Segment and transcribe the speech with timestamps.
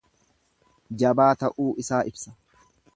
[1.03, 2.39] Jabaa ta'uu isaa ibsa.